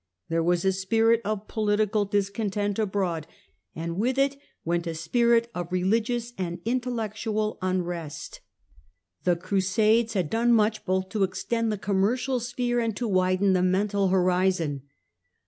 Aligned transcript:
There 0.29 0.41
was 0.41 0.65
a 0.65 0.71
spirit 0.71 1.21
of 1.23 1.47
political 1.47 2.05
discontent 2.05 2.79
abroad, 2.79 3.27
and 3.75 3.97
with 3.97 4.17
it 4.17 4.35
went 4.65 4.87
a 4.87 4.95
spirit 4.95 5.51
of 5.53 5.71
religious 5.71 6.33
and 6.39 6.59
intellectual 6.65 7.59
unrest. 7.61 8.39
The 9.25 9.35
THE 9.35 9.35
COMING 9.39 9.45
OF 9.45 9.45
THE 9.45 9.45
FRIARS 9.45 9.73
229 9.75 10.03
Crusades 10.07 10.13
had 10.15 10.29
done 10.31 10.53
much 10.55 10.85
both 10.87 11.09
to 11.09 11.21
extend 11.23 11.71
the 11.71 11.77
commercial 11.77 12.39
sphere 12.39 12.79
and 12.79 12.97
to 12.97 13.07
widen 13.07 13.53
the 13.53 13.61
mental 13.61 14.07
horizon. 14.07 14.81